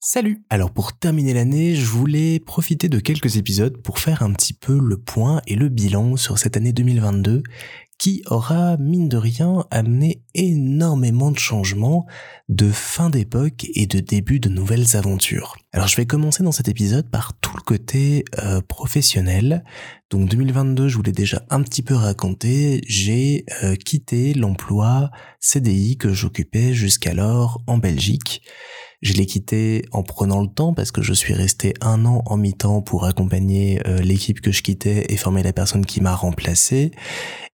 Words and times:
Salut 0.00 0.44
Alors 0.48 0.70
pour 0.70 0.96
terminer 0.96 1.34
l'année, 1.34 1.74
je 1.74 1.84
voulais 1.84 2.38
profiter 2.38 2.88
de 2.88 3.00
quelques 3.00 3.36
épisodes 3.36 3.76
pour 3.78 3.98
faire 3.98 4.22
un 4.22 4.32
petit 4.32 4.52
peu 4.52 4.78
le 4.78 4.96
point 4.96 5.42
et 5.48 5.56
le 5.56 5.68
bilan 5.68 6.16
sur 6.16 6.38
cette 6.38 6.56
année 6.56 6.72
2022 6.72 7.42
qui 7.98 8.22
aura, 8.26 8.76
mine 8.76 9.08
de 9.08 9.16
rien, 9.16 9.66
amené 9.72 10.22
énormément 10.36 11.32
de 11.32 11.38
changements, 11.38 12.06
de 12.48 12.70
fin 12.70 13.10
d'époque 13.10 13.66
et 13.74 13.88
de 13.88 13.98
début 13.98 14.38
de 14.38 14.48
nouvelles 14.48 14.96
aventures. 14.96 15.56
Alors 15.72 15.88
je 15.88 15.96
vais 15.96 16.06
commencer 16.06 16.44
dans 16.44 16.52
cet 16.52 16.68
épisode 16.68 17.10
par 17.10 17.36
tout 17.40 17.56
le 17.56 17.62
côté 17.62 18.24
euh, 18.38 18.60
professionnel. 18.60 19.64
Donc 20.10 20.28
2022, 20.28 20.86
je 20.86 20.96
vous 20.96 21.02
l'ai 21.02 21.10
déjà 21.10 21.44
un 21.50 21.60
petit 21.62 21.82
peu 21.82 21.94
raconté, 21.94 22.82
j'ai 22.86 23.44
euh, 23.64 23.74
quitté 23.74 24.32
l'emploi 24.32 25.10
CDI 25.40 25.98
que 25.98 26.12
j'occupais 26.12 26.74
jusqu'alors 26.74 27.60
en 27.66 27.78
Belgique. 27.78 28.42
Je 29.00 29.12
l'ai 29.12 29.26
quitté 29.26 29.84
en 29.92 30.02
prenant 30.02 30.40
le 30.40 30.48
temps 30.48 30.74
parce 30.74 30.90
que 30.90 31.02
je 31.02 31.12
suis 31.12 31.32
resté 31.32 31.72
un 31.80 32.04
an 32.04 32.22
en 32.26 32.36
mi-temps 32.36 32.82
pour 32.82 33.04
accompagner 33.04 33.80
euh, 33.86 34.00
l'équipe 34.00 34.40
que 34.40 34.50
je 34.50 34.62
quittais 34.62 35.06
et 35.08 35.16
former 35.16 35.44
la 35.44 35.52
personne 35.52 35.86
qui 35.86 36.00
m'a 36.00 36.16
remplacé. 36.16 36.90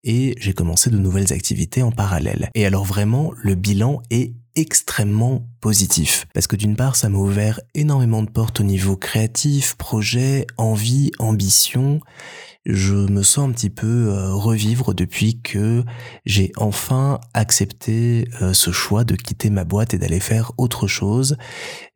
Et 0.04 0.34
j'ai 0.38 0.54
commencé 0.54 0.88
de 0.88 0.96
nouvelles 0.96 1.34
activités 1.34 1.82
en 1.82 1.92
parallèle. 1.92 2.48
Et 2.54 2.64
alors 2.64 2.84
vraiment, 2.84 3.30
le 3.36 3.54
bilan 3.56 4.00
est 4.10 4.32
extrêmement 4.56 5.46
positif. 5.60 6.26
Parce 6.32 6.46
que 6.46 6.56
d'une 6.56 6.76
part, 6.76 6.96
ça 6.96 7.10
m'a 7.10 7.18
ouvert 7.18 7.60
énormément 7.74 8.22
de 8.22 8.30
portes 8.30 8.60
au 8.60 8.64
niveau 8.64 8.96
créatif, 8.96 9.74
projet, 9.74 10.46
envie, 10.56 11.10
ambition 11.18 12.00
je 12.66 12.94
me 12.94 13.22
sens 13.22 13.48
un 13.48 13.52
petit 13.52 13.68
peu 13.68 14.08
euh, 14.08 14.32
revivre 14.32 14.94
depuis 14.94 15.40
que 15.42 15.84
j'ai 16.24 16.50
enfin 16.56 17.20
accepté 17.34 18.26
euh, 18.40 18.54
ce 18.54 18.70
choix 18.70 19.04
de 19.04 19.16
quitter 19.16 19.50
ma 19.50 19.64
boîte 19.64 19.92
et 19.92 19.98
d'aller 19.98 20.20
faire 20.20 20.52
autre 20.56 20.86
chose. 20.86 21.36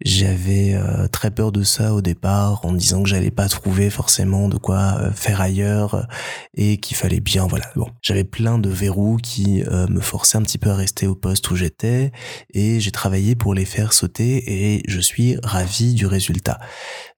J'avais 0.04 0.74
euh, 0.74 1.08
très 1.08 1.30
peur 1.30 1.52
de 1.52 1.62
ça 1.62 1.94
au 1.94 2.02
départ 2.02 2.64
en 2.66 2.72
disant 2.72 3.02
que 3.02 3.08
j'allais 3.08 3.30
pas 3.30 3.48
trouver 3.48 3.88
forcément 3.88 4.48
de 4.48 4.58
quoi 4.58 5.10
faire 5.12 5.40
ailleurs 5.40 6.06
et 6.54 6.78
qu'il 6.78 6.96
fallait 6.96 7.20
bien 7.20 7.46
voilà 7.46 7.66
bon 7.74 7.88
j'avais 8.02 8.24
plein 8.24 8.58
de 8.58 8.68
verrous 8.68 9.16
qui 9.16 9.62
me 9.88 10.00
forçaient 10.00 10.38
un 10.38 10.42
petit 10.42 10.58
peu 10.58 10.70
à 10.70 10.76
rester 10.76 11.06
au 11.06 11.14
poste 11.14 11.50
où 11.50 11.56
j'étais 11.56 12.12
et 12.52 12.80
j'ai 12.80 12.90
travaillé 12.90 13.34
pour 13.34 13.54
les 13.54 13.64
faire 13.64 13.92
sauter 13.92 14.76
et 14.76 14.82
je 14.86 15.00
suis 15.00 15.36
ravi 15.42 15.94
du 15.94 16.06
résultat. 16.06 16.58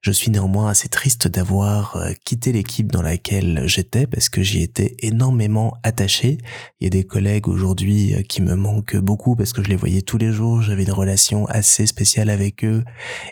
Je 0.01 0.11
suis 0.11 0.31
néanmoins 0.31 0.69
assez 0.69 0.89
triste 0.89 1.27
d'avoir 1.27 1.97
quitté 2.25 2.51
l'équipe 2.51 2.91
dans 2.91 3.01
laquelle 3.01 3.40
j'étais 3.65 4.07
parce 4.07 4.29
que 4.29 4.41
j'y 4.41 4.61
étais 4.61 4.95
énormément 4.99 5.77
attaché. 5.83 6.37
Il 6.79 6.85
y 6.85 6.87
a 6.87 6.89
des 6.89 7.03
collègues 7.03 7.47
aujourd'hui 7.47 8.13
euh, 8.13 8.21
qui 8.21 8.41
me 8.41 8.55
manquent 8.55 8.97
beaucoup 8.97 9.35
parce 9.35 9.53
que 9.53 9.63
je 9.63 9.69
les 9.69 9.75
voyais 9.75 10.01
tous 10.01 10.17
les 10.17 10.31
jours, 10.31 10.61
j'avais 10.61 10.83
une 10.83 10.91
relation 10.91 11.45
assez 11.47 11.85
spéciale 11.85 12.29
avec 12.29 12.63
eux 12.63 12.83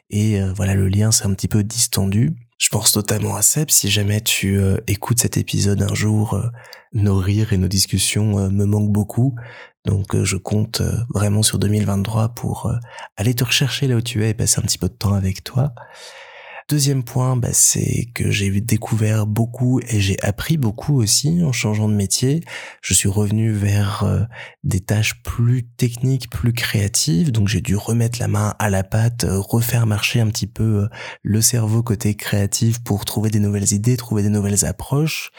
et 0.10 0.42
euh, 0.42 0.54
voilà 0.54 0.76
le 0.76 0.88
lien 0.88 1.12
s'est 1.12 1.26
un 1.26 1.34
petit 1.34 1.48
peu 1.48 1.64
distendu. 1.64 2.36
Je 2.58 2.70
pense 2.70 2.96
notamment 2.96 3.36
à 3.36 3.42
Seb, 3.42 3.70
si 3.70 3.90
jamais 3.90 4.22
tu 4.22 4.60
euh, 4.60 4.78
écoutes 4.88 5.20
cet 5.20 5.38
épisode 5.38 5.82
un 5.82 5.94
jour, 5.94 6.42
nos 6.92 7.18
rires 7.18 7.54
et 7.54 7.58
nos 7.58 7.70
discussions 7.70 8.50
me 8.50 8.66
manquent 8.66 8.92
beaucoup. 8.92 9.36
Donc 9.86 10.22
je 10.24 10.36
compte 10.36 10.82
vraiment 11.14 11.42
sur 11.42 11.58
2023 11.58 12.30
pour 12.30 12.70
aller 13.16 13.34
te 13.34 13.46
rechercher 13.46 13.88
là 13.88 13.96
où 13.96 14.02
tu 14.02 14.26
es 14.26 14.32
et 14.32 14.34
passer 14.34 14.60
un 14.60 14.64
petit 14.64 14.78
peu 14.78 14.90
de 14.90 14.94
temps 14.94 15.14
avec 15.14 15.44
toi. 15.44 15.74
Deuxième 16.70 17.02
point, 17.02 17.36
bah, 17.36 17.50
c'est 17.52 18.10
que 18.14 18.30
j'ai 18.30 18.52
découvert 18.62 19.26
beaucoup 19.26 19.80
et 19.80 20.00
j'ai 20.00 20.22
appris 20.22 20.56
beaucoup 20.56 21.02
aussi 21.02 21.44
en 21.44 21.52
changeant 21.52 21.90
de 21.90 21.96
métier. 21.96 22.44
Je 22.84 22.94
suis 22.94 23.10
revenu 23.10 23.52
vers 23.52 24.04
euh, 24.04 24.20
des 24.64 24.80
tâches 24.80 25.24
plus 25.24 25.64
techniques, 25.64 26.30
plus 26.30 26.54
créatives, 26.54 27.32
donc 27.32 27.48
j'ai 27.48 27.62
dû 27.62 27.76
remettre 27.76 28.20
la 28.20 28.28
main 28.28 28.54
à 28.60 28.70
la 28.70 28.84
pâte, 28.84 29.24
euh, 29.24 29.40
refaire 29.40 29.88
marcher 29.88 30.20
un 30.20 30.28
petit 30.28 30.46
peu 30.46 30.84
euh, 30.84 30.88
le 31.24 31.42
cerveau 31.42 31.82
côté 31.82 32.14
créatif 32.14 32.84
pour 32.84 33.04
trouver 33.04 33.32
des 33.32 33.40
nouvelles 33.40 33.74
idées, 33.74 33.98
trouver 33.98 34.22
des 34.22 34.30
nouvelles 34.30 34.64
approches. 34.64 35.32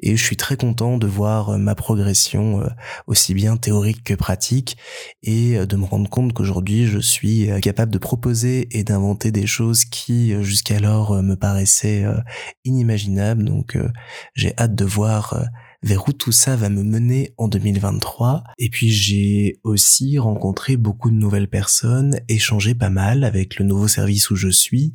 Et 0.00 0.16
je 0.16 0.24
suis 0.24 0.38
très 0.38 0.56
content 0.56 0.96
de 0.96 1.06
voir 1.06 1.58
ma 1.58 1.74
progression 1.74 2.66
aussi 3.06 3.34
bien 3.34 3.58
théorique 3.58 4.04
que 4.04 4.14
pratique 4.14 4.78
et 5.22 5.66
de 5.66 5.76
me 5.76 5.84
rendre 5.84 6.08
compte 6.08 6.32
qu'aujourd'hui 6.32 6.86
je 6.86 6.98
suis 6.98 7.50
capable 7.60 7.92
de 7.92 7.98
proposer 7.98 8.68
et 8.70 8.84
d'inventer 8.84 9.32
des 9.32 9.46
choses 9.46 9.84
qui 9.84 10.32
jusqu'à 10.42 10.77
alors 10.78 11.12
euh, 11.12 11.22
me 11.22 11.34
paraissait 11.34 12.04
euh, 12.04 12.18
inimaginable. 12.64 13.44
Donc 13.44 13.74
euh, 13.76 13.88
j'ai 14.34 14.54
hâte 14.56 14.76
de 14.76 14.84
voir 14.84 15.44
vers 15.82 16.08
où 16.08 16.12
tout 16.12 16.32
ça 16.32 16.54
va 16.54 16.68
me 16.68 16.84
mener 16.84 17.34
en 17.36 17.48
2023. 17.48 18.44
Et 18.58 18.70
puis 18.70 18.90
j'ai 18.90 19.58
aussi 19.64 20.18
rencontré 20.18 20.76
beaucoup 20.76 21.10
de 21.10 21.16
nouvelles 21.16 21.48
personnes, 21.48 22.20
échangé 22.28 22.74
pas 22.74 22.90
mal 22.90 23.24
avec 23.24 23.58
le 23.58 23.64
nouveau 23.64 23.88
service 23.88 24.30
où 24.30 24.36
je 24.36 24.48
suis. 24.48 24.94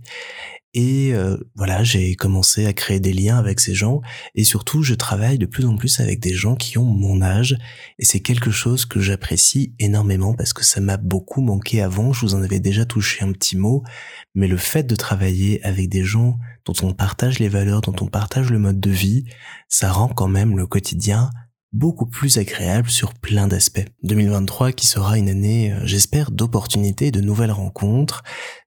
Et 0.74 1.14
euh, 1.14 1.38
voilà, 1.56 1.84
j'ai 1.84 2.16
commencé 2.16 2.66
à 2.66 2.74
créer 2.74 3.00
des 3.00 3.14
liens 3.14 3.38
avec 3.38 3.60
ces 3.60 3.76
gens 3.76 4.02
et 4.34 4.44
surtout 4.44 4.82
je 4.82 4.96
travaille 4.96 5.38
de 5.38 5.46
plus 5.46 5.66
en 5.66 5.76
plus 5.76 6.00
avec 6.00 6.20
des 6.20 6.34
gens 6.34 6.56
qui 6.56 6.80
ont 6.80 6.86
mon 6.86 7.22
âge 7.22 7.56
et 8.00 8.06
c'est 8.06 8.22
quelque 8.22 8.50
chose 8.50 8.86
que 8.86 9.00
j'apprécie 9.00 9.76
énormément 9.78 10.34
parce 10.34 10.52
que 10.52 10.66
ça 10.66 10.82
m'a 10.82 10.98
beaucoup 10.98 11.42
manqué 11.42 11.82
avant, 11.82 12.12
je 12.12 12.22
vous 12.22 12.34
en 12.34 12.42
avais 12.42 12.60
déjà 12.60 12.86
touché 12.86 13.24
un 13.24 13.32
petit 13.34 13.56
mot, 13.56 13.84
mais 14.34 14.48
le 14.48 14.58
fait 14.58 14.84
de 14.84 14.96
travailler 14.96 15.64
avec 15.64 15.90
des 15.90 16.04
gens 16.04 16.40
dont 16.66 16.74
on 16.82 16.94
partage 16.94 17.38
les 17.38 17.50
valeurs, 17.50 17.82
dont 17.82 17.96
on 18.02 18.08
partage 18.08 18.50
le 18.50 18.58
mode 18.58 18.80
de 18.80 18.90
vie, 18.90 19.26
ça 19.70 19.92
rend 19.92 20.08
quand 20.08 20.28
même 20.28 20.58
le 20.58 20.66
quotidien 20.66 21.30
beaucoup 21.74 22.06
plus 22.06 22.38
agréable 22.38 22.90
sur 22.90 23.16
plein 23.16 23.48
d'aspects. 23.48 23.86
2023 24.04 24.72
qui 24.72 24.86
sera 24.86 25.18
une 25.18 25.28
année, 25.28 25.74
euh, 25.74 25.80
j'espère, 25.86 26.32
d'opportunités, 26.32 27.12
de 27.12 27.20
nouvelles 27.20 27.52
rencontres. 27.52 28.24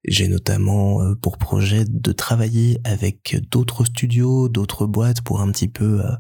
J'ai 0.07 0.29
notamment 0.29 1.03
euh, 1.03 1.15
pour 1.15 1.37
projet 1.37 1.85
de 1.85 2.13
travailler 2.13 2.79
avec 2.85 3.37
d'autres 3.51 3.85
studios, 3.85 4.49
d'autres 4.49 4.87
boîtes 4.87 5.21
pour 5.21 5.41
un 5.41 5.51
petit 5.51 5.69
peu 5.69 6.01
euh, 6.05 6.13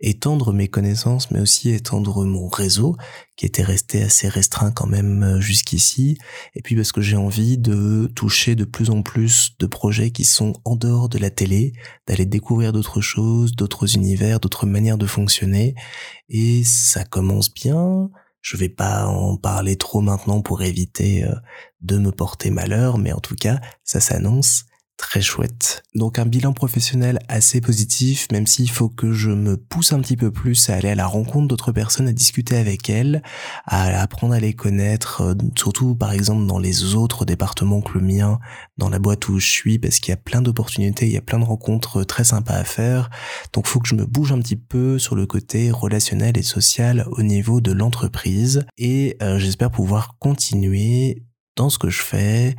étendre 0.00 0.52
mes 0.52 0.68
connaissances, 0.68 1.30
mais 1.30 1.40
aussi 1.40 1.70
étendre 1.70 2.24
mon 2.26 2.48
réseau 2.48 2.96
qui 3.36 3.46
était 3.46 3.62
resté 3.62 4.02
assez 4.02 4.28
restreint 4.28 4.70
quand 4.70 4.86
même 4.86 5.40
jusqu'ici. 5.40 6.18
Et 6.54 6.60
puis 6.60 6.76
parce 6.76 6.92
que 6.92 7.00
j'ai 7.00 7.16
envie 7.16 7.56
de 7.56 8.10
toucher 8.14 8.54
de 8.54 8.64
plus 8.64 8.90
en 8.90 9.02
plus 9.02 9.52
de 9.58 9.66
projets 9.66 10.10
qui 10.10 10.24
sont 10.24 10.52
en 10.66 10.76
dehors 10.76 11.08
de 11.08 11.16
la 11.16 11.30
télé, 11.30 11.72
d'aller 12.06 12.26
découvrir 12.26 12.74
d'autres 12.74 13.00
choses, 13.00 13.52
d'autres 13.52 13.96
univers, 13.96 14.40
d'autres 14.40 14.66
manières 14.66 14.98
de 14.98 15.06
fonctionner 15.06 15.74
et 16.28 16.62
ça 16.64 17.04
commence 17.04 17.52
bien. 17.52 18.10
Je 18.40 18.56
vais 18.56 18.68
pas 18.68 19.06
en 19.06 19.36
parler 19.36 19.76
trop 19.76 20.00
maintenant 20.00 20.40
pour 20.40 20.62
éviter 20.62 21.24
euh, 21.24 21.34
de 21.82 21.98
me 21.98 22.10
porter 22.10 22.50
malheur, 22.50 22.98
mais 22.98 23.12
en 23.12 23.20
tout 23.20 23.36
cas, 23.36 23.60
ça 23.84 24.00
s'annonce 24.00 24.64
très 25.00 25.22
chouette. 25.22 25.82
Donc 25.94 26.18
un 26.18 26.26
bilan 26.26 26.52
professionnel 26.52 27.18
assez 27.28 27.60
positif, 27.60 28.28
même 28.30 28.46
s'il 28.46 28.70
faut 28.70 28.90
que 28.90 29.12
je 29.12 29.30
me 29.30 29.56
pousse 29.56 29.92
un 29.92 30.00
petit 30.00 30.16
peu 30.16 30.30
plus 30.30 30.68
à 30.68 30.74
aller 30.74 30.90
à 30.90 30.94
la 30.94 31.06
rencontre 31.06 31.48
d'autres 31.48 31.72
personnes, 31.72 32.06
à 32.06 32.12
discuter 32.12 32.56
avec 32.56 32.90
elles, 32.90 33.22
à 33.64 34.00
apprendre 34.00 34.34
à 34.34 34.40
les 34.40 34.52
connaître, 34.52 35.22
euh, 35.22 35.34
surtout 35.56 35.96
par 35.96 36.12
exemple 36.12 36.46
dans 36.46 36.58
les 36.58 36.94
autres 36.94 37.24
départements 37.24 37.80
que 37.80 37.98
le 37.98 38.04
mien, 38.04 38.38
dans 38.76 38.90
la 38.90 38.98
boîte 38.98 39.26
où 39.28 39.38
je 39.38 39.48
suis, 39.48 39.78
parce 39.78 40.00
qu'il 40.00 40.12
y 40.12 40.14
a 40.14 40.18
plein 40.18 40.42
d'opportunités, 40.42 41.06
il 41.06 41.12
y 41.12 41.16
a 41.16 41.22
plein 41.22 41.38
de 41.38 41.44
rencontres 41.44 42.04
très 42.04 42.24
sympas 42.24 42.54
à 42.54 42.64
faire. 42.64 43.08
Donc 43.54 43.66
faut 43.66 43.80
que 43.80 43.88
je 43.88 43.94
me 43.94 44.04
bouge 44.04 44.32
un 44.32 44.38
petit 44.38 44.56
peu 44.56 44.98
sur 44.98 45.16
le 45.16 45.26
côté 45.26 45.70
relationnel 45.70 46.36
et 46.36 46.42
social 46.42 47.06
au 47.10 47.22
niveau 47.22 47.62
de 47.62 47.72
l'entreprise 47.72 48.66
et 48.76 49.16
euh, 49.22 49.38
j'espère 49.38 49.70
pouvoir 49.70 50.16
continuer 50.18 51.24
dans 51.56 51.68
ce 51.68 51.78
que 51.78 51.90
je 51.90 52.02
fais, 52.02 52.56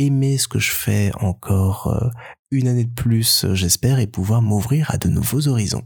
aimer 0.00 0.38
ce 0.38 0.48
que 0.48 0.58
je 0.58 0.72
fais 0.72 1.12
encore 1.20 1.88
euh, 1.88 2.08
une 2.50 2.68
année 2.68 2.84
de 2.84 2.94
plus, 2.94 3.44
euh, 3.44 3.54
j'espère, 3.54 3.98
et 3.98 4.06
pouvoir 4.06 4.42
m'ouvrir 4.42 4.90
à 4.90 4.98
de 4.98 5.08
nouveaux 5.08 5.48
horizons. 5.48 5.84